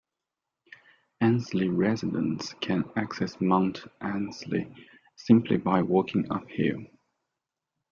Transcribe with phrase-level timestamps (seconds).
[1.21, 4.73] Ainslie residents can access Mount Ainslie
[5.15, 6.87] simply by walking uphill.